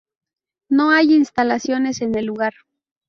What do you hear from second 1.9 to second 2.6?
en el lugar.